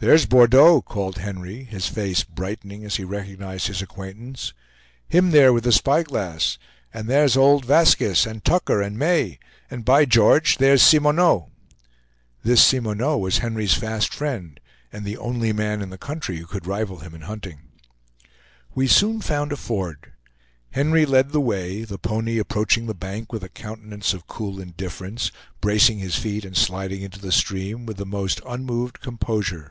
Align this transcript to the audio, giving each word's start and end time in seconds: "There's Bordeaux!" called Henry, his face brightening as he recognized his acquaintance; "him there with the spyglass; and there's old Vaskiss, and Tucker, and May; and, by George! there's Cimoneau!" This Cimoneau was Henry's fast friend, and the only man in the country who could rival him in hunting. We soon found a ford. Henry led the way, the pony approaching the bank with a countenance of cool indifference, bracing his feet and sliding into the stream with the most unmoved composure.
"There's 0.00 0.26
Bordeaux!" 0.26 0.82
called 0.82 1.16
Henry, 1.16 1.64
his 1.64 1.88
face 1.88 2.24
brightening 2.24 2.84
as 2.84 2.96
he 2.96 3.04
recognized 3.04 3.68
his 3.68 3.80
acquaintance; 3.80 4.52
"him 5.08 5.30
there 5.30 5.50
with 5.50 5.64
the 5.64 5.72
spyglass; 5.72 6.58
and 6.92 7.08
there's 7.08 7.38
old 7.38 7.64
Vaskiss, 7.64 8.26
and 8.26 8.44
Tucker, 8.44 8.82
and 8.82 8.98
May; 8.98 9.38
and, 9.70 9.82
by 9.82 10.04
George! 10.04 10.58
there's 10.58 10.82
Cimoneau!" 10.82 11.48
This 12.42 12.62
Cimoneau 12.62 13.16
was 13.16 13.38
Henry's 13.38 13.72
fast 13.72 14.12
friend, 14.12 14.60
and 14.92 15.06
the 15.06 15.16
only 15.16 15.54
man 15.54 15.80
in 15.80 15.88
the 15.88 15.96
country 15.96 16.36
who 16.36 16.46
could 16.46 16.66
rival 16.66 16.98
him 16.98 17.14
in 17.14 17.22
hunting. 17.22 17.70
We 18.74 18.86
soon 18.86 19.22
found 19.22 19.52
a 19.52 19.56
ford. 19.56 20.12
Henry 20.72 21.06
led 21.06 21.30
the 21.30 21.40
way, 21.40 21.82
the 21.84 21.96
pony 21.96 22.36
approaching 22.36 22.84
the 22.84 22.92
bank 22.94 23.32
with 23.32 23.42
a 23.42 23.48
countenance 23.48 24.12
of 24.12 24.26
cool 24.26 24.60
indifference, 24.60 25.32
bracing 25.62 25.98
his 26.00 26.16
feet 26.16 26.44
and 26.44 26.54
sliding 26.58 27.00
into 27.00 27.20
the 27.20 27.32
stream 27.32 27.86
with 27.86 27.96
the 27.96 28.04
most 28.04 28.42
unmoved 28.46 29.00
composure. 29.00 29.70